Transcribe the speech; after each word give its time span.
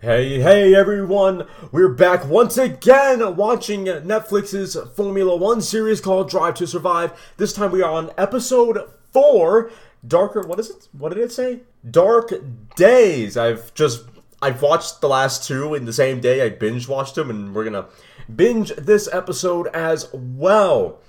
Hey, 0.00 0.40
hey 0.40 0.76
everyone! 0.76 1.48
We're 1.72 1.88
back 1.88 2.24
once 2.24 2.56
again 2.56 3.34
watching 3.34 3.86
Netflix's 3.86 4.76
Formula 4.94 5.34
One 5.34 5.60
series 5.60 6.00
called 6.00 6.30
Drive 6.30 6.54
to 6.54 6.68
Survive. 6.68 7.32
This 7.36 7.52
time 7.52 7.72
we 7.72 7.82
are 7.82 7.90
on 7.90 8.12
episode 8.16 8.88
4 9.12 9.72
Darker. 10.06 10.42
What 10.42 10.60
is 10.60 10.70
it? 10.70 10.86
What 10.92 11.12
did 11.12 11.18
it 11.18 11.32
say? 11.32 11.62
Dark 11.90 12.32
Days. 12.76 13.36
I've 13.36 13.74
just. 13.74 14.04
I've 14.40 14.62
watched 14.62 15.00
the 15.00 15.08
last 15.08 15.42
two 15.48 15.74
in 15.74 15.84
the 15.84 15.92
same 15.92 16.20
day. 16.20 16.42
I 16.42 16.50
binge 16.50 16.86
watched 16.86 17.16
them, 17.16 17.28
and 17.28 17.52
we're 17.52 17.64
gonna 17.64 17.86
binge 18.32 18.68
this 18.76 19.08
episode 19.12 19.66
as 19.74 20.08
well. 20.12 21.00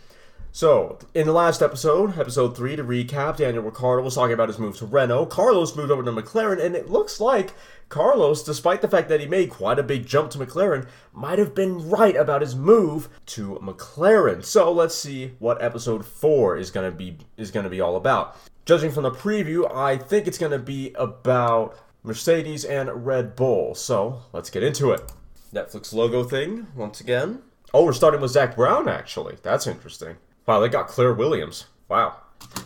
So, 0.52 0.98
in 1.14 1.28
the 1.28 1.34
last 1.34 1.62
episode, 1.62 2.18
episode 2.18 2.58
3, 2.58 2.76
to 2.78 2.84
recap, 2.84 3.38
Daniel 3.38 3.64
Ricciardo 3.64 4.02
was 4.02 4.16
talking 4.16 4.34
about 4.34 4.50
his 4.50 4.58
move 4.58 4.76
to 4.78 4.86
Renault. 4.88 5.28
Carlos 5.28 5.76
moved 5.76 5.92
over 5.92 6.04
to 6.04 6.12
McLaren, 6.12 6.64
and 6.64 6.76
it 6.76 6.90
looks 6.90 7.20
like 7.20 7.54
Carlos, 7.88 8.44
despite 8.44 8.82
the 8.82 8.88
fact 8.88 9.10
that 9.10 9.20
he 9.20 9.28
made 9.28 9.52
quite 9.52 9.78
a 9.78 9.84
big 9.84 10.08
jump 10.08 10.32
to 10.32 10.40
McLaren, 10.40 10.88
might 11.14 11.38
have 11.38 11.54
been 11.54 11.88
right 11.88 12.16
about 12.16 12.42
his 12.42 12.56
move 12.56 13.10
to 13.28 13.60
McLaren. 13.62 14.44
So, 14.44 14.72
let's 14.72 14.96
see 14.96 15.36
what 15.38 15.62
episode 15.62 16.04
4 16.04 16.58
is 16.58 16.72
going 16.72 16.92
to 16.92 16.98
be 16.98 17.18
is 17.38 17.52
going 17.52 17.66
to 17.66 17.70
be 17.70 17.80
all 17.80 17.96
about. 17.96 18.36
Judging 18.66 18.92
from 18.92 19.04
the 19.04 19.12
preview, 19.12 19.72
I 19.74 19.98
think 19.98 20.28
it's 20.28 20.40
going 20.40 20.52
to 20.52 20.60
be 20.60 20.94
about 20.96 21.78
Mercedes 22.02 22.66
and 22.66 23.06
Red 23.06 23.36
Bull. 23.36 23.76
So, 23.76 24.24
let's 24.34 24.50
get 24.50 24.64
into 24.64 24.92
it. 24.92 25.12
Netflix 25.54 25.94
logo 25.94 26.24
thing 26.24 26.68
once 26.76 27.00
again. 27.00 27.44
Oh, 27.72 27.86
we're 27.86 27.94
starting 27.94 28.20
with 28.20 28.32
Zak 28.32 28.56
Brown 28.56 28.90
actually. 28.90 29.38
That's 29.44 29.68
interesting. 29.68 30.18
Wow, 30.50 30.62
they 30.62 30.68
got 30.68 30.88
Claire 30.88 31.14
Williams. 31.14 31.68
Wow. 31.90 32.16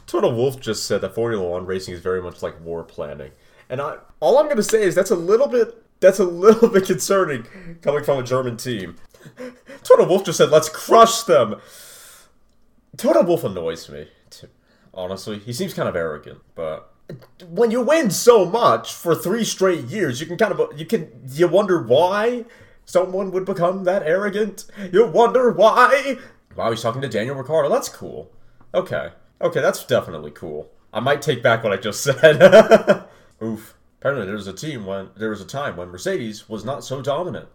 Toto 0.08 0.34
Wolff 0.34 0.58
just 0.58 0.86
said 0.86 1.02
that 1.02 1.14
Formula 1.14 1.46
One 1.46 1.66
racing 1.66 1.94
is 1.94 2.00
very 2.00 2.22
much 2.22 2.42
like 2.42 2.64
war 2.64 2.82
planning, 2.82 3.32
and 3.70 3.82
I 3.82 3.98
all 4.22 4.38
I'm 4.38 4.48
gonna 4.48 4.64
say 4.64 4.84
is 4.84 4.96
that's 4.96 5.12
a 5.12 5.18
little 5.18 5.48
bit 5.48 5.84
that's 6.00 6.20
a 6.20 6.24
little 6.46 6.70
bit 6.70 6.86
concerning 6.86 7.46
coming 7.82 8.06
from 8.06 8.20
a 8.20 8.24
German 8.24 8.56
team. 8.56 8.96
Toto 9.84 10.08
Wolff 10.08 10.24
just 10.24 10.38
said, 10.38 10.50
"Let's 10.50 10.70
crush 10.70 11.24
them." 11.24 11.60
Toto 12.96 13.22
Wolff 13.22 13.44
annoys 13.44 13.90
me. 13.90 14.08
Honestly, 14.94 15.40
he 15.40 15.52
seems 15.52 15.74
kind 15.74 15.90
of 15.90 15.96
arrogant, 15.98 16.40
but 16.56 16.90
when 17.50 17.70
you 17.70 17.82
win 17.82 18.12
so 18.12 18.46
much 18.46 18.94
for 18.94 19.14
three 19.14 19.44
straight 19.44 19.84
years, 19.88 20.22
you 20.22 20.26
can 20.26 20.38
kind 20.38 20.54
of 20.54 20.80
you 20.80 20.86
can 20.86 21.10
you 21.28 21.50
wonder 21.50 21.82
why 21.82 22.46
someone 22.86 23.32
would 23.32 23.46
become 23.46 23.84
that 23.84 24.04
arrogant. 24.04 24.66
You 24.92 25.06
wonder 25.06 25.52
why. 25.52 26.18
Wow, 26.56 26.72
he's 26.72 26.82
talking 26.82 27.02
to 27.02 27.10
Daniel 27.10 27.36
Ricciardo. 27.36 27.70
That's 27.70 27.90
cool. 27.90 28.32
Okay. 28.74 29.12
Okay, 29.42 29.62
that's 29.62 29.86
definitely 29.86 30.32
cool. 30.32 30.70
I 30.94 31.00
might 31.00 31.22
take 31.22 31.42
back 31.44 31.64
what 31.64 31.74
I 31.74 31.78
just 31.78 32.02
said. 32.04 33.06
Oof. 33.42 33.76
Apparently 34.00 34.26
there 34.26 34.36
was 34.36 34.48
a 34.48 34.54
team 34.54 34.86
when 34.86 35.10
there 35.16 35.30
was 35.30 35.42
a 35.42 35.46
time 35.46 35.78
when 35.78 35.90
Mercedes 35.90 36.50
was 36.50 36.66
not 36.66 36.84
so 36.84 37.02
dominant. 37.02 37.48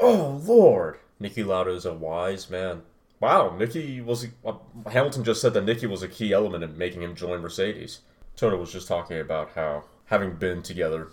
Oh 0.00 0.40
lord. 0.44 0.98
Niki 1.20 1.44
Lauda 1.44 1.70
is 1.72 1.84
a 1.84 1.92
wise 1.92 2.48
man. 2.48 2.82
Wow, 3.18 3.54
Niki 3.58 4.02
was 4.02 4.26
uh, 4.46 4.54
Hamilton 4.90 5.24
just 5.24 5.42
said 5.42 5.52
that 5.54 5.66
Niki 5.66 5.88
was 5.88 6.02
a 6.02 6.08
key 6.08 6.32
element 6.32 6.64
in 6.64 6.78
making 6.78 7.02
him 7.02 7.14
join 7.14 7.40
Mercedes. 7.40 8.00
Toto 8.36 8.56
was 8.56 8.72
just 8.72 8.88
talking 8.88 9.20
about 9.20 9.50
how 9.54 9.84
having 10.06 10.36
been 10.36 10.62
together, 10.62 11.08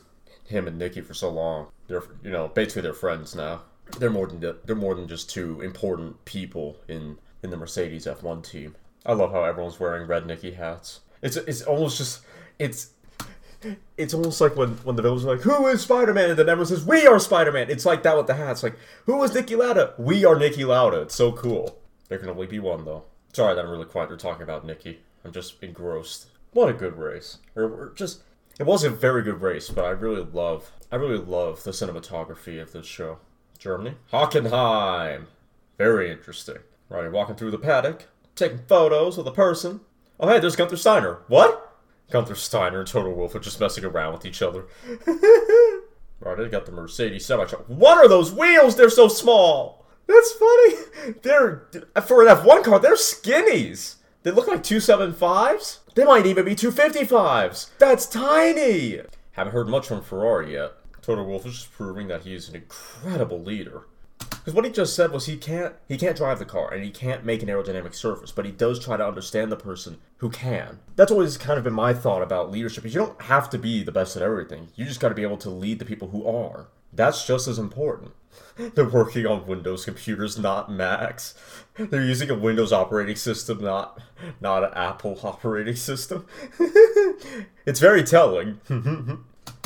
him 0.45 0.67
and 0.67 0.80
Niki 0.80 1.03
for 1.03 1.14
so 1.14 1.30
long, 1.30 1.67
they're 1.88 2.03
you 2.23 2.31
know 2.31 2.48
basically 2.48 2.83
they're 2.83 2.94
friends 2.94 3.36
now 3.36 3.64
they're 4.00 4.10
more 4.10 4.28
than 4.28 4.56
they're 4.66 4.76
more 4.76 4.96
than 4.96 5.08
just 5.08 5.30
two 5.30 5.62
important 5.62 6.24
people 6.26 6.78
in 6.88 7.18
in 7.44 7.50
the 7.50 7.58
Mercedes 7.58 8.06
F1 8.06 8.44
team. 8.50 8.76
I 9.06 9.14
love 9.14 9.32
how 9.32 9.44
everyone's 9.44 9.80
wearing 9.80 10.08
red 10.08 10.26
Niki 10.26 10.56
hats. 10.56 11.02
It's 11.22 11.36
it's 11.38 11.62
almost 11.62 11.98
just 11.98 12.22
it's 12.60 12.92
it's 13.98 14.14
almost 14.14 14.40
like 14.40 14.56
when 14.56 14.72
when 14.78 14.96
the 14.96 15.02
villains 15.02 15.26
are 15.26 15.36
like, 15.36 15.42
"Who 15.42 15.68
is 15.68 15.82
Spider 15.82 16.14
Man?" 16.14 16.30
and 16.30 16.40
then 16.40 16.50
everyone 16.50 16.68
says, 16.68 16.86
"We 16.86 17.08
are 17.08 17.20
Spider 17.20 17.52
Man." 17.52 17.70
It's 17.70 17.86
like 17.86 18.04
that 18.04 18.18
with 18.18 18.28
the 18.28 18.36
hats. 18.36 18.64
Like, 18.64 18.78
"Who 19.06 19.22
is 19.24 19.32
Niki 19.32 19.58
Lauda?" 19.58 19.94
We 19.98 20.26
are 20.26 20.36
Niki 20.36 20.66
Lauda. 20.66 21.02
It's 21.02 21.16
so 21.16 21.32
cool. 21.32 21.80
There 22.10 22.20
can 22.20 22.30
only 22.30 22.48
be 22.48 22.60
one 22.60 22.86
though. 22.86 23.06
Sorry 23.34 23.56
that 23.56 23.66
I'm 23.66 23.72
really 23.72 23.86
quiet. 23.86 24.10
They're 24.10 24.17
talking 24.17 24.44
about 24.44 24.66
Niki. 24.66 24.98
I'm 25.23 25.32
just 25.32 25.61
engrossed. 25.64 26.28
What 26.54 26.70
a 26.70 26.73
good 26.73 26.98
race. 26.98 27.38
Or, 27.56 27.64
or 27.64 27.94
just 27.95 28.22
it 28.60 28.66
was 28.66 28.84
a 28.84 28.90
very 28.90 29.22
good 29.23 29.42
race, 29.42 29.70
but 29.70 29.86
I 29.86 29.90
really 29.90 30.26
love 30.32 30.72
I 30.92 30.95
really 30.95 31.17
love 31.17 31.64
the 31.64 31.72
cinematography 31.72 32.61
of 32.61 32.72
this 32.72 32.86
show. 32.86 33.20
Germany. 33.58 33.95
Hockenheim. 34.12 35.26
Very 35.78 36.12
interesting. 36.12 36.58
Right, 36.90 37.12
walking 37.12 37.36
through 37.36 37.52
the 37.52 37.58
paddock, 37.58 38.08
taking 38.36 38.60
photos 38.68 39.18
with 39.18 39.28
a 39.28 39.32
person. 39.32 39.82
Oh, 40.20 40.30
hey, 40.30 40.40
there's 40.40 40.56
Gunther 40.56 40.78
Steiner. 40.78 41.20
What? 41.28 41.76
Gunther 42.10 42.36
Steiner 42.36 42.80
and 42.80 42.88
Toto 42.88 43.10
Wolff 43.10 43.36
are 43.36 43.40
just 43.40 43.60
messing 43.60 43.84
around 43.84 44.14
with 44.14 44.26
each 44.26 44.42
other. 44.42 44.66
right, 46.20 46.40
I 46.40 46.48
got 46.48 46.66
the 46.66 46.72
Mercedes 46.72 47.26
semi 47.26 47.44
truck. 47.46 47.66
What 47.67 47.98
are 47.98 48.08
those 48.08 48.32
wheels? 48.32 48.78
They're 48.78 48.90
so 48.90 49.10
small. 49.10 49.86
That's 50.08 50.32
funny. 50.32 50.76
They're 51.22 51.67
for 52.06 52.26
an 52.26 52.34
F1 52.34 52.64
car. 52.64 52.80
They're 52.80 52.96
skinnies. 52.96 53.96
They 54.23 54.32
look 54.32 54.48
like 54.48 54.64
275s. 54.64 55.80
They 55.96 56.06
might 56.06 56.26
even 56.26 56.46
be 56.46 56.56
255s. 56.56 57.72
That's 57.78 58.06
tiny. 58.08 59.02
Haven't 59.32 59.54
heard 59.54 59.67
much 59.67 59.88
from 59.88 60.02
Ferrari 60.02 60.54
yet. 60.54 60.73
Toto 61.08 61.23
Wolff 61.23 61.45
is 61.45 61.54
just 61.54 61.72
proving 61.72 62.10
that 62.10 62.23
he's 62.23 62.50
an 62.50 62.56
incredible 62.58 63.42
leader. 63.42 63.84
Because 64.20 64.54
what 64.54 64.66
he 64.66 64.72
just 64.72 64.94
said 64.94 65.14
was 65.14 65.26
he 65.26 65.38
can't 65.38 65.73
he 65.88 65.95
can't 65.95 66.18
drive 66.18 66.38
the 66.38 66.44
car 66.44 66.73
and 66.73 66.84
he 66.84 66.90
can't 66.90 67.23
make 67.23 67.42
an 67.42 67.48
aerodynamic 67.48 67.95
surface, 67.95 68.34
but 68.34 68.44
he 68.44 68.52
does 68.52 68.78
try 68.78 68.98
to 68.98 69.08
understand 69.08 69.50
the 69.50 69.56
person 69.56 70.00
who 70.17 70.30
can. 70.30 70.80
That's 70.98 71.10
always 71.10 71.38
kind 71.38 71.58
of 71.58 71.64
been 71.64 71.72
my 71.72 71.94
thought 71.94 72.22
about 72.22 72.52
leadership. 72.52 72.86
Is 72.86 72.94
you 72.94 73.00
don't 73.00 73.22
have 73.22 73.50
to 73.52 73.58
be 73.58 73.84
the 73.84 73.92
best 73.94 74.17
at 74.17 74.22
everything. 74.22 74.67
You 74.76 74.84
just 74.84 75.00
got 75.00 75.08
to 75.08 75.16
be 75.16 75.23
able 75.23 75.38
to 75.38 75.50
lead 75.50 75.80
the 75.80 75.86
people 75.86 76.10
who 76.10 76.28
are. 76.28 76.67
That's 76.92 77.26
just 77.26 77.48
as 77.48 77.58
important. 77.58 78.12
They're 78.58 78.90
working 78.90 79.26
on 79.26 79.48
Windows 79.48 79.86
computers, 79.86 80.38
not 80.38 80.70
Macs. 80.70 81.36
They're 81.78 82.04
using 82.04 82.30
a 82.30 82.36
Windows 82.36 82.73
operating 82.73 83.16
system, 83.16 83.64
not 83.64 84.02
not 84.42 84.66
an 84.66 84.72
Apple 84.73 85.17
operating 85.23 85.78
system. 85.78 86.26
it's 87.66 87.80
very 87.80 88.04
telling. 88.04 88.60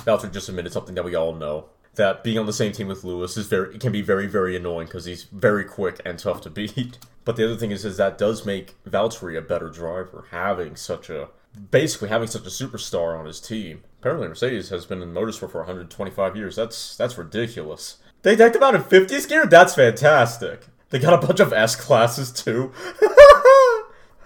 Valtteri 0.05 0.31
just 0.31 0.49
admitted 0.49 0.73
something 0.73 0.95
that 0.95 1.05
we 1.05 1.15
all 1.15 1.33
know. 1.33 1.65
That 1.95 2.23
being 2.23 2.39
on 2.39 2.45
the 2.45 2.53
same 2.53 2.71
team 2.71 2.87
with 2.87 3.03
Lewis 3.03 3.35
is 3.35 3.47
very 3.47 3.77
can 3.77 3.91
be 3.91 4.01
very 4.01 4.25
very 4.25 4.55
annoying 4.55 4.87
because 4.87 5.05
he's 5.05 5.23
very 5.23 5.65
quick 5.65 5.99
and 6.05 6.17
tough 6.17 6.41
to 6.41 6.49
beat. 6.51 6.97
But 7.25 7.35
the 7.35 7.45
other 7.45 7.57
thing 7.57 7.71
is, 7.71 7.85
is 7.85 7.97
that 7.97 8.17
does 8.17 8.45
make 8.45 8.81
Valtteri 8.85 9.37
a 9.37 9.41
better 9.41 9.69
driver 9.69 10.25
having 10.31 10.75
such 10.75 11.09
a 11.09 11.29
basically 11.69 12.09
having 12.09 12.27
such 12.27 12.45
a 12.45 12.49
superstar 12.49 13.19
on 13.19 13.25
his 13.25 13.39
team. 13.39 13.83
Apparently, 13.99 14.27
Mercedes 14.27 14.69
has 14.69 14.85
been 14.85 15.01
in 15.01 15.13
motorsport 15.13 15.51
for 15.51 15.59
125 15.59 16.35
years. 16.35 16.55
That's 16.55 16.95
that's 16.95 17.17
ridiculous. 17.17 17.97
They 18.23 18.35
decked 18.35 18.55
him 18.55 18.63
out 18.63 18.75
in 18.75 18.83
50s 18.83 19.27
gear. 19.27 19.45
That's 19.45 19.75
fantastic. 19.75 20.67
They 20.89 20.99
got 20.99 21.23
a 21.23 21.25
bunch 21.25 21.39
of 21.39 21.53
S 21.53 21.75
classes 21.75 22.31
too. 22.31 22.71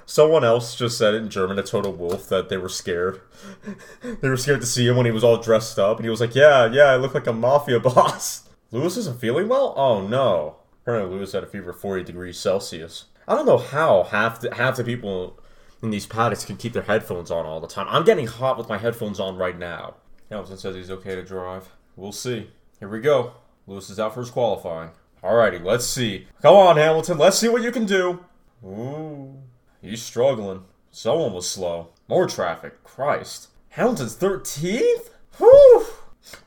Someone 0.05 0.43
else 0.43 0.75
just 0.75 0.97
said 0.97 1.15
it 1.15 1.23
in 1.23 1.29
German 1.29 1.57
to 1.57 1.63
Toto 1.63 1.89
Wolff 1.89 2.29
that 2.29 2.49
they 2.49 2.57
were 2.57 2.69
scared. 2.69 3.21
they 4.21 4.29
were 4.29 4.37
scared 4.37 4.61
to 4.61 4.67
see 4.67 4.87
him 4.87 4.97
when 4.97 5.05
he 5.05 5.11
was 5.11 5.23
all 5.23 5.37
dressed 5.37 5.79
up, 5.79 5.97
and 5.97 6.05
he 6.05 6.09
was 6.09 6.21
like, 6.21 6.35
"Yeah, 6.35 6.71
yeah, 6.71 6.85
I 6.85 6.95
look 6.95 7.13
like 7.13 7.27
a 7.27 7.33
mafia 7.33 7.79
boss." 7.81 8.47
Lewis 8.71 8.97
isn't 8.97 9.19
feeling 9.19 9.47
well. 9.47 9.73
Oh 9.75 10.05
no! 10.05 10.57
Apparently, 10.81 11.15
Lewis 11.17 11.31
had 11.31 11.43
a 11.43 11.47
fever 11.47 11.73
40 11.73 12.03
degrees 12.03 12.37
Celsius. 12.37 13.05
I 13.27 13.35
don't 13.35 13.47
know 13.47 13.57
how 13.57 14.03
half 14.03 14.41
the, 14.41 14.53
half 14.53 14.77
the 14.77 14.83
people 14.83 15.39
in 15.81 15.89
these 15.89 16.05
paddocks 16.05 16.45
can 16.45 16.57
keep 16.57 16.73
their 16.73 16.83
headphones 16.83 17.31
on 17.31 17.45
all 17.45 17.59
the 17.59 17.67
time. 17.67 17.87
I'm 17.89 18.05
getting 18.05 18.27
hot 18.27 18.57
with 18.57 18.69
my 18.69 18.77
headphones 18.77 19.19
on 19.19 19.37
right 19.37 19.57
now. 19.57 19.95
Hamilton 20.29 20.57
says 20.57 20.75
he's 20.75 20.91
okay 20.91 21.15
to 21.15 21.23
drive. 21.23 21.69
We'll 21.95 22.11
see. 22.11 22.49
Here 22.79 22.89
we 22.89 22.99
go. 22.99 23.33
Lewis 23.67 23.89
is 23.89 23.99
out 23.99 24.13
for 24.13 24.19
his 24.19 24.29
qualifying. 24.29 24.91
Alrighty, 25.23 25.63
let's 25.63 25.85
see. 25.85 26.27
Come 26.41 26.55
on, 26.55 26.77
Hamilton. 26.77 27.17
Let's 27.17 27.39
see 27.39 27.49
what 27.49 27.63
you 27.63 27.71
can 27.71 27.85
do. 27.85 28.23
Ooh. 28.63 29.41
He's 29.85 30.01
struggling. 30.01 30.63
Someone 30.89 31.33
was 31.33 31.47
slow. 31.47 31.89
More 32.07 32.25
traffic. 32.25 32.83
Christ. 32.83 33.49
Hamilton's 33.69 34.15
13th? 34.17 35.09
Whew! 35.37 35.85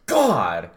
God! 0.07 0.71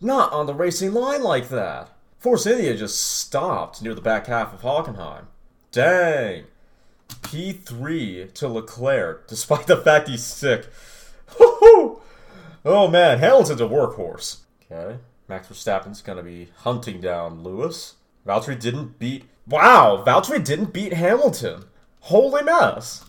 Not 0.00 0.32
on 0.32 0.46
the 0.46 0.54
racing 0.54 0.92
line 0.92 1.22
like 1.22 1.48
that. 1.48 1.88
Force 2.18 2.46
India 2.46 2.76
just 2.76 3.00
stopped 3.00 3.80
near 3.80 3.94
the 3.94 4.00
back 4.00 4.26
half 4.26 4.52
of 4.52 4.60
Hockenheim. 4.60 5.24
Dang. 5.70 6.44
P3 7.08 8.32
to 8.34 8.48
Leclerc, 8.48 9.26
despite 9.26 9.66
the 9.66 9.76
fact 9.76 10.08
he's 10.08 10.24
sick. 10.24 10.68
Oh 11.40 12.88
man, 12.88 13.20
Hamilton's 13.20 13.60
a 13.60 13.64
workhorse. 13.64 14.40
Okay. 14.70 14.98
Max 15.28 15.48
Verstappen's 15.48 16.02
gonna 16.02 16.22
be 16.22 16.48
hunting 16.58 17.00
down 17.00 17.42
Lewis. 17.42 17.94
Valtteri 18.26 18.60
didn't 18.60 18.98
beat. 18.98 19.24
Wow, 19.46 20.04
Valtteri 20.06 20.44
didn't 20.44 20.72
beat 20.72 20.92
Hamilton. 20.92 21.64
Holy 22.06 22.42
mess. 22.42 23.04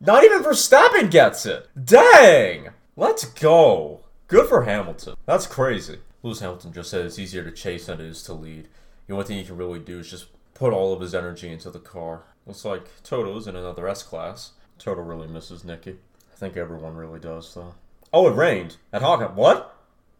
Not 0.00 0.22
even 0.22 0.40
Verstappen 0.40 1.10
gets 1.10 1.46
it. 1.46 1.68
Dang. 1.84 2.68
Let's 2.96 3.24
go. 3.24 4.02
Good 4.28 4.48
for 4.48 4.62
Hamilton. 4.62 5.16
That's 5.26 5.48
crazy. 5.48 5.98
Lewis 6.22 6.38
Hamilton 6.38 6.72
just 6.72 6.90
said 6.90 7.04
it's 7.04 7.18
easier 7.18 7.42
to 7.42 7.50
chase 7.50 7.86
than 7.86 8.00
it 8.00 8.06
is 8.06 8.22
to 8.22 8.32
lead. 8.32 8.68
The 9.08 9.14
only 9.14 9.26
thing 9.26 9.38
he 9.38 9.44
can 9.44 9.56
really 9.56 9.80
do 9.80 9.98
is 9.98 10.08
just 10.08 10.26
put 10.54 10.72
all 10.72 10.92
of 10.92 11.00
his 11.00 11.12
energy 11.12 11.50
into 11.50 11.70
the 11.70 11.80
car. 11.80 12.22
Looks 12.46 12.64
like 12.64 13.02
Toto's 13.02 13.48
in 13.48 13.56
another 13.56 13.88
S 13.88 14.04
class. 14.04 14.52
Toto 14.78 15.00
really 15.00 15.26
misses 15.26 15.64
Niki. 15.64 15.96
I 16.32 16.36
think 16.36 16.56
everyone 16.56 16.94
really 16.94 17.18
does, 17.18 17.52
though. 17.52 17.74
Oh, 18.12 18.28
it 18.28 18.36
rained 18.36 18.76
at 18.92 19.02
Hockenheim. 19.02 19.34
What? 19.34 19.76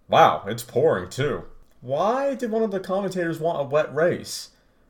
Wow, 0.08 0.43
it's 0.49 0.64
pouring 0.64 1.11
too. 1.11 1.44
Why 1.81 2.34
did 2.34 2.50
one 2.50 2.64
of 2.64 2.73
the 2.73 2.81
commentators 2.81 3.38
want 3.38 3.61
a 3.61 3.62
wet 3.62 3.94
race? 3.94 4.49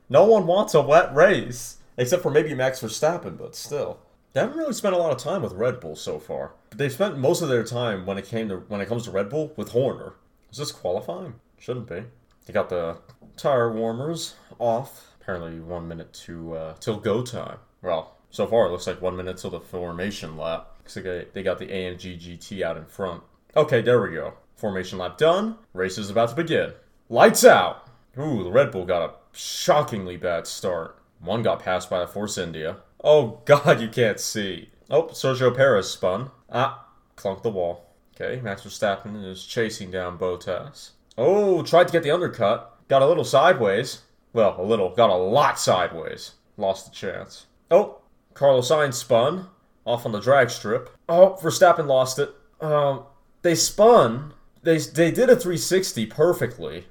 No 0.09 0.25
one 0.25 0.47
wants 0.47 0.73
a 0.73 0.81
wet 0.81 1.13
race. 1.13 1.77
Except 1.97 2.21
for 2.21 2.31
maybe 2.31 2.53
Max 2.53 2.79
Verstappen, 2.79 3.37
but 3.37 3.55
still. 3.55 3.99
They 4.33 4.41
haven't 4.41 4.57
really 4.57 4.73
spent 4.73 4.93
a 4.93 4.99
lot 4.99 5.11
of 5.11 5.17
time 5.17 5.41
with 5.41 5.53
Red 5.53 5.79
Bull 5.79 5.95
so 5.95 6.19
far. 6.19 6.51
They've 6.75 6.91
spent 6.91 7.17
most 7.17 7.41
of 7.41 7.49
their 7.49 7.63
time 7.63 8.05
when 8.05 8.17
it 8.17 8.25
came 8.25 8.49
to 8.49 8.57
when 8.57 8.81
it 8.81 8.87
comes 8.87 9.05
to 9.05 9.11
Red 9.11 9.29
Bull 9.29 9.51
with 9.55 9.69
Horner. 9.69 10.13
Is 10.51 10.57
this 10.57 10.71
qualifying? 10.71 11.35
Shouldn't 11.57 11.89
be. 11.89 12.03
They 12.45 12.53
got 12.53 12.69
the 12.69 12.97
tire 13.35 13.71
warmers 13.71 14.35
off. 14.59 15.15
Apparently 15.19 15.59
one 15.59 15.87
minute 15.87 16.13
to 16.25 16.53
uh, 16.55 16.73
till 16.79 16.97
go 16.97 17.23
time. 17.23 17.57
Well, 17.81 18.15
so 18.29 18.45
far 18.45 18.67
it 18.67 18.71
looks 18.71 18.87
like 18.87 19.01
one 19.01 19.17
minute 19.17 19.37
till 19.37 19.49
the 19.49 19.59
formation 19.59 20.37
lap. 20.37 20.67
So 20.85 21.01
they 21.01 21.43
got 21.43 21.59
the 21.59 21.67
AMG 21.67 22.19
GT 22.19 22.61
out 22.61 22.77
in 22.77 22.85
front. 22.85 23.23
Okay, 23.55 23.81
there 23.81 24.01
we 24.01 24.11
go. 24.11 24.35
Formation 24.55 24.97
lap 24.97 25.17
done. 25.17 25.57
Race 25.73 25.97
is 25.97 26.09
about 26.09 26.29
to 26.29 26.35
begin. 26.35 26.73
Lights 27.09 27.43
out. 27.43 27.87
Ooh, 28.19 28.43
the 28.43 28.51
Red 28.51 28.71
Bull 28.71 28.85
got 28.85 29.09
a 29.09 29.37
shockingly 29.37 30.17
bad 30.17 30.47
start. 30.47 30.96
One 31.19 31.43
got 31.43 31.61
passed 31.61 31.89
by 31.89 31.99
the 31.99 32.07
Force 32.07 32.37
India. 32.37 32.77
Oh 33.03 33.41
god, 33.45 33.81
you 33.81 33.89
can't 33.89 34.19
see. 34.19 34.69
Oh, 34.89 35.07
Sergio 35.07 35.55
Perez 35.55 35.89
spun. 35.89 36.31
Ah, 36.49 36.87
clunked 37.15 37.43
the 37.43 37.49
wall. 37.49 37.87
Okay, 38.15 38.41
Max 38.41 38.63
Verstappen 38.63 39.23
is 39.23 39.45
chasing 39.45 39.91
down 39.91 40.17
Bottas. 40.17 40.91
Oh, 41.17 41.61
tried 41.63 41.87
to 41.87 41.93
get 41.93 42.03
the 42.03 42.11
undercut. 42.11 42.77
Got 42.87 43.01
a 43.01 43.07
little 43.07 43.23
sideways. 43.23 44.01
Well, 44.33 44.55
a 44.59 44.63
little. 44.63 44.89
Got 44.95 45.09
a 45.09 45.15
lot 45.15 45.59
sideways. 45.59 46.33
Lost 46.57 46.85
the 46.85 46.95
chance. 46.95 47.47
Oh, 47.69 47.99
Carlos 48.33 48.69
Sainz 48.69 48.95
spun. 48.95 49.47
Off 49.85 50.05
on 50.05 50.11
the 50.11 50.19
drag 50.19 50.49
strip. 50.49 50.89
Oh, 51.07 51.37
Verstappen 51.41 51.87
lost 51.87 52.19
it. 52.19 52.33
Um, 52.59 53.03
they 53.41 53.55
spun. 53.55 54.33
They, 54.63 54.79
they 54.79 55.11
did 55.11 55.29
a 55.29 55.35
360 55.35 56.05
perfectly. 56.07 56.87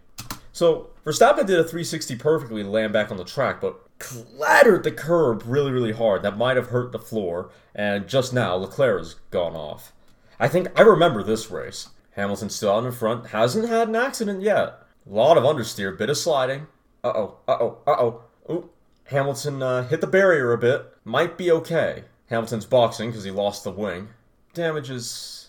So, 0.56 0.88
Verstappen 1.05 1.44
did 1.44 1.61
a 1.61 1.64
360 1.64 2.17
perfectly 2.17 2.62
to 2.62 2.70
land 2.70 2.91
back 2.91 3.11
on 3.11 3.19
the 3.19 3.25
track, 3.25 3.61
but 3.61 3.79
clattered 3.99 4.85
the 4.85 4.91
curb 4.91 5.43
really, 5.44 5.70
really 5.70 5.93
hard. 5.93 6.23
That 6.23 6.38
might 6.38 6.56
have 6.56 6.69
hurt 6.69 6.93
the 6.93 6.99
floor, 6.99 7.50
and 7.75 8.08
just 8.08 8.32
now 8.32 8.55
Leclerc 8.55 9.00
has 9.00 9.17
gone 9.31 9.55
off. 9.55 9.93
I 10.41 10.49
think 10.49 10.69
I 10.75 10.81
remember 10.81 11.23
this 11.23 11.50
race. 11.50 11.91
Hamilton 12.12 12.49
still 12.49 12.73
out 12.73 12.87
in 12.87 12.93
front, 12.93 13.26
hasn't 13.26 13.69
had 13.69 13.88
an 13.88 13.97
accident 13.97 14.41
yet. 14.41 14.82
A 15.06 15.12
lot 15.12 15.37
of 15.37 15.44
understeer, 15.44 15.94
bit 15.94 16.08
of 16.08 16.17
sliding. 16.17 16.69
Uh 17.05 17.12
oh, 17.14 17.37
uh 17.47 17.58
oh, 17.61 17.79
uh 17.87 17.97
oh. 17.99 18.23
Ooh, 18.50 18.70
Hamilton 19.05 19.62
uh, 19.62 19.87
hit 19.87 20.00
the 20.00 20.06
barrier 20.06 20.55
a 20.55 20.58
bit. 20.58 20.87
Might 21.05 21.37
be 21.37 21.50
okay. 21.50 22.05
Hamilton's 22.31 22.64
boxing 22.64 23.11
because 23.11 23.25
he 23.25 23.31
lost 23.31 23.62
the 23.62 23.70
wing. 23.70 24.08
Damage 24.55 24.88
is 24.88 25.49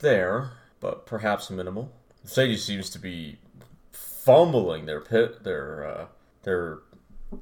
there, 0.00 0.50
but 0.78 1.06
perhaps 1.06 1.48
minimal. 1.48 1.90
Mercedes 2.22 2.62
seems 2.62 2.90
to 2.90 2.98
be 2.98 3.38
fumbling 4.24 4.86
their 4.86 5.00
pit, 5.00 5.44
their 5.44 5.86
uh, 5.86 6.06
their 6.42 6.78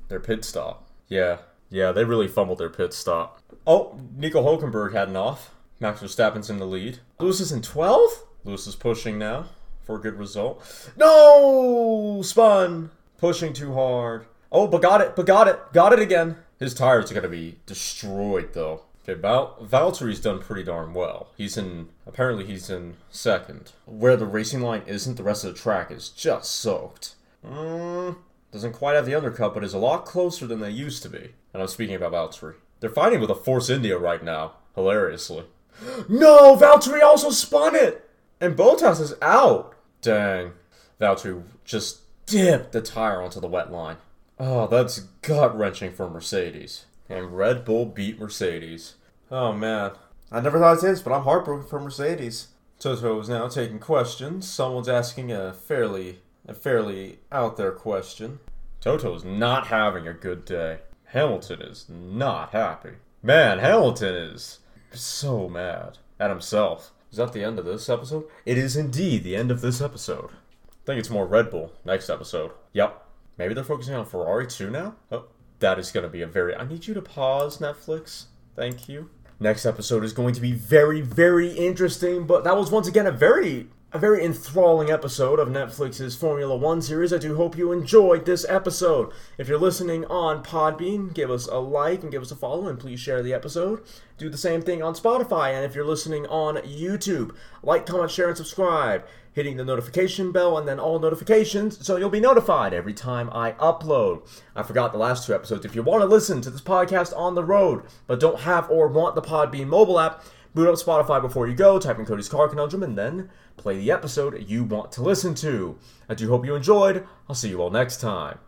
their 0.08 0.20
pit 0.20 0.44
stop. 0.44 0.88
Yeah, 1.08 1.38
yeah, 1.70 1.92
they 1.92 2.04
really 2.04 2.28
fumbled 2.28 2.58
their 2.58 2.70
pit 2.70 2.92
stop. 2.92 3.42
Oh, 3.66 3.98
Nico 4.16 4.42
Hulkenberg 4.42 4.92
had 4.92 5.08
an 5.08 5.16
off. 5.16 5.54
Max 5.78 6.00
Verstappen's 6.00 6.50
in 6.50 6.58
the 6.58 6.66
lead. 6.66 6.98
Lewis 7.18 7.40
is 7.40 7.52
in 7.52 7.62
12th. 7.62 8.24
Lewis 8.44 8.66
is 8.66 8.76
pushing 8.76 9.18
now 9.18 9.46
for 9.82 9.96
a 9.96 10.00
good 10.00 10.18
result. 10.18 10.92
No! 10.96 12.20
Spun! 12.22 12.90
Pushing 13.18 13.52
too 13.52 13.72
hard. 13.74 14.26
Oh, 14.52 14.66
but 14.66 14.82
got 14.82 15.00
it, 15.00 15.16
but 15.16 15.26
got 15.26 15.48
it, 15.48 15.58
got 15.72 15.92
it 15.92 15.98
again. 15.98 16.36
His 16.58 16.74
tires 16.74 17.10
are 17.10 17.14
going 17.14 17.22
to 17.22 17.30
be 17.30 17.58
destroyed, 17.66 18.52
though. 18.52 18.82
Okay, 19.10 19.20
Val- 19.20 19.56
Valtteri's 19.60 20.20
done 20.20 20.38
pretty 20.38 20.62
darn 20.62 20.94
well. 20.94 21.30
He's 21.36 21.56
in, 21.56 21.88
apparently, 22.06 22.46
he's 22.46 22.70
in 22.70 22.96
second. 23.10 23.72
Where 23.84 24.16
the 24.16 24.26
racing 24.26 24.60
line 24.60 24.82
isn't, 24.86 25.16
the 25.16 25.24
rest 25.24 25.44
of 25.44 25.52
the 25.52 25.58
track 25.58 25.90
is 25.90 26.10
just 26.10 26.52
soaked. 26.52 27.16
Mm, 27.44 28.16
doesn't 28.52 28.72
quite 28.72 28.94
have 28.94 29.06
the 29.06 29.16
undercut, 29.16 29.52
but 29.54 29.64
is 29.64 29.74
a 29.74 29.78
lot 29.78 30.04
closer 30.04 30.46
than 30.46 30.60
they 30.60 30.70
used 30.70 31.02
to 31.02 31.08
be. 31.08 31.34
And 31.52 31.60
I'm 31.60 31.68
speaking 31.68 31.96
about 31.96 32.12
Valtteri. 32.12 32.54
They're 32.78 32.90
fighting 32.90 33.20
with 33.20 33.30
a 33.30 33.34
Force 33.34 33.68
India 33.68 33.98
right 33.98 34.22
now, 34.22 34.52
hilariously. 34.76 35.44
no, 36.08 36.54
Valtteri 36.56 37.02
also 37.02 37.30
spun 37.30 37.74
it! 37.74 38.08
And 38.40 38.56
Bottas 38.56 39.00
is 39.00 39.14
out! 39.20 39.74
Dang. 40.02 40.52
Valtteri 41.00 41.42
just 41.64 42.00
dipped 42.26 42.70
the 42.72 42.80
tire 42.80 43.20
onto 43.20 43.40
the 43.40 43.48
wet 43.48 43.72
line. 43.72 43.96
Oh, 44.38 44.68
that's 44.68 45.00
gut 45.22 45.58
wrenching 45.58 45.92
for 45.92 46.08
Mercedes. 46.08 46.84
And 47.08 47.36
Red 47.36 47.64
Bull 47.64 47.86
beat 47.86 48.20
Mercedes. 48.20 48.94
Oh 49.30 49.52
man. 49.52 49.92
I 50.32 50.40
never 50.40 50.58
thought 50.58 50.80
this, 50.80 51.02
but 51.02 51.12
I'm 51.12 51.24
heartbroken 51.24 51.66
for 51.68 51.80
Mercedes. 51.80 52.48
Toto 52.78 53.20
is 53.20 53.28
now 53.28 53.48
taking 53.48 53.78
questions. 53.78 54.48
Someone's 54.48 54.88
asking 54.88 55.30
a 55.32 55.52
fairly 55.52 56.20
a 56.46 56.54
fairly 56.54 57.18
out 57.30 57.56
there 57.56 57.72
question. 57.72 58.40
Toto's 58.80 59.24
not 59.24 59.66
having 59.66 60.08
a 60.08 60.14
good 60.14 60.44
day. 60.44 60.78
Hamilton 61.06 61.60
is 61.62 61.86
not 61.88 62.50
happy. 62.50 62.94
Man, 63.22 63.58
Hamilton 63.58 64.14
is 64.14 64.60
so 64.92 65.48
mad 65.48 65.98
at 66.18 66.30
himself. 66.30 66.92
Is 67.10 67.18
that 67.18 67.32
the 67.32 67.44
end 67.44 67.58
of 67.58 67.64
this 67.64 67.88
episode? 67.88 68.24
It 68.46 68.56
is 68.56 68.76
indeed 68.76 69.24
the 69.24 69.36
end 69.36 69.50
of 69.50 69.60
this 69.60 69.80
episode. 69.80 70.30
I 70.30 70.86
think 70.86 70.98
it's 70.98 71.10
more 71.10 71.26
Red 71.26 71.50
Bull 71.50 71.72
next 71.84 72.08
episode. 72.08 72.52
Yep. 72.72 73.04
Maybe 73.36 73.54
they're 73.54 73.64
focusing 73.64 73.94
on 73.94 74.06
Ferrari 74.06 74.46
too 74.46 74.70
now? 74.70 74.94
Oh, 75.10 75.26
that 75.58 75.78
is 75.78 75.92
going 75.92 76.04
to 76.04 76.10
be 76.10 76.22
a 76.22 76.26
very. 76.26 76.54
I 76.54 76.66
need 76.66 76.86
you 76.86 76.94
to 76.94 77.02
pause, 77.02 77.58
Netflix. 77.58 78.26
Thank 78.56 78.88
you. 78.88 79.10
Next 79.42 79.64
episode 79.64 80.04
is 80.04 80.12
going 80.12 80.34
to 80.34 80.40
be 80.40 80.52
very, 80.52 81.00
very 81.00 81.52
interesting, 81.52 82.26
but 82.26 82.44
that 82.44 82.58
was 82.58 82.70
once 82.70 82.86
again 82.86 83.06
a 83.06 83.10
very 83.10 83.68
a 83.92 83.98
very 83.98 84.22
enthralling 84.22 84.90
episode 84.90 85.40
of 85.40 85.48
Netflix's 85.48 86.14
Formula 86.14 86.54
One 86.54 86.82
series. 86.82 87.12
I 87.12 87.18
do 87.18 87.34
hope 87.36 87.56
you 87.56 87.72
enjoyed 87.72 88.26
this 88.26 88.44
episode. 88.48 89.10
If 89.38 89.48
you're 89.48 89.58
listening 89.58 90.04
on 90.04 90.44
Podbean, 90.44 91.12
give 91.12 91.30
us 91.30 91.48
a 91.48 91.56
like 91.56 92.02
and 92.02 92.12
give 92.12 92.22
us 92.22 92.30
a 92.30 92.36
follow, 92.36 92.68
and 92.68 92.78
please 92.78 93.00
share 93.00 93.22
the 93.22 93.32
episode. 93.32 93.82
Do 94.18 94.28
the 94.28 94.36
same 94.36 94.60
thing 94.60 94.82
on 94.82 94.94
Spotify, 94.94 95.54
and 95.54 95.64
if 95.64 95.74
you're 95.74 95.86
listening 95.86 96.26
on 96.26 96.56
YouTube, 96.58 97.34
like, 97.62 97.86
comment, 97.86 98.10
share, 98.10 98.28
and 98.28 98.36
subscribe. 98.36 99.04
Hitting 99.32 99.56
the 99.56 99.64
notification 99.64 100.32
bell 100.32 100.58
and 100.58 100.66
then 100.66 100.80
all 100.80 100.98
notifications 100.98 101.86
so 101.86 101.96
you'll 101.96 102.10
be 102.10 102.18
notified 102.20 102.74
every 102.74 102.92
time 102.92 103.30
I 103.32 103.52
upload. 103.52 104.26
I 104.56 104.62
forgot 104.64 104.90
the 104.90 104.98
last 104.98 105.26
two 105.26 105.34
episodes. 105.34 105.64
If 105.64 105.74
you 105.74 105.82
want 105.82 106.02
to 106.02 106.06
listen 106.06 106.40
to 106.40 106.50
this 106.50 106.60
podcast 106.60 107.16
on 107.16 107.34
the 107.34 107.44
road 107.44 107.84
but 108.06 108.18
don't 108.18 108.40
have 108.40 108.68
or 108.70 108.88
want 108.88 109.14
the 109.14 109.22
Podbean 109.22 109.68
mobile 109.68 110.00
app, 110.00 110.24
boot 110.54 110.68
up 110.68 110.74
Spotify 110.74 111.22
before 111.22 111.46
you 111.46 111.54
go, 111.54 111.78
type 111.78 111.98
in 111.98 112.06
Cody's 112.06 112.28
Car 112.28 112.48
Conundrum, 112.48 112.82
and 112.82 112.98
then 112.98 113.30
play 113.56 113.78
the 113.78 113.92
episode 113.92 114.48
you 114.48 114.64
want 114.64 114.90
to 114.92 115.02
listen 115.02 115.34
to. 115.36 115.78
I 116.08 116.14
do 116.14 116.28
hope 116.28 116.44
you 116.44 116.54
enjoyed. 116.56 117.06
I'll 117.28 117.36
see 117.36 117.50
you 117.50 117.60
all 117.60 117.70
next 117.70 118.00
time. 118.00 118.38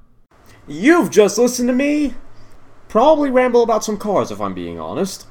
You've 0.66 1.10
just 1.10 1.38
listened 1.38 1.68
to 1.68 1.74
me 1.74 2.14
probably 2.88 3.30
ramble 3.30 3.62
about 3.62 3.84
some 3.84 3.96
cars 3.96 4.30
if 4.30 4.40
I'm 4.40 4.54
being 4.54 4.78
honest. 4.78 5.26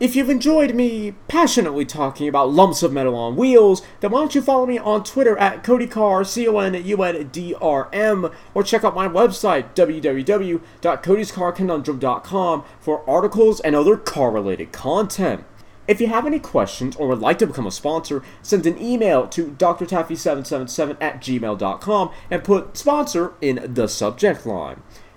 If 0.00 0.16
you've 0.16 0.28
enjoyed 0.28 0.74
me 0.74 1.14
passionately 1.28 1.84
talking 1.84 2.26
about 2.26 2.50
lumps 2.50 2.82
of 2.82 2.92
metal 2.92 3.14
on 3.14 3.36
wheels, 3.36 3.80
then 4.00 4.10
why 4.10 4.18
don't 4.18 4.34
you 4.34 4.42
follow 4.42 4.66
me 4.66 4.76
on 4.76 5.04
Twitter 5.04 5.38
at 5.38 5.62
CodyCar, 5.62 6.26
C-O-N-U-N-D-R-M, 6.26 8.30
or 8.54 8.62
check 8.64 8.82
out 8.82 8.96
my 8.96 9.06
website, 9.06 9.72
www.codyscarconundrum.com, 9.76 12.64
for 12.80 13.08
articles 13.08 13.60
and 13.60 13.76
other 13.76 13.96
car-related 13.96 14.72
content. 14.72 15.44
If 15.86 16.00
you 16.00 16.08
have 16.08 16.26
any 16.26 16.40
questions 16.40 16.96
or 16.96 17.06
would 17.06 17.20
like 17.20 17.38
to 17.38 17.46
become 17.46 17.68
a 17.68 17.70
sponsor, 17.70 18.20
send 18.42 18.66
an 18.66 18.82
email 18.82 19.28
to 19.28 19.52
drtaffy777 19.52 20.96
at 21.00 21.20
gmail.com 21.20 22.10
and 22.32 22.42
put 22.42 22.76
sponsor 22.76 23.34
in 23.40 23.74
the 23.74 23.86
subject 23.86 24.44
line. 24.44 24.82